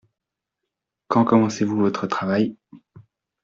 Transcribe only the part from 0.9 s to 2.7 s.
Quand commencez-vous votre travail?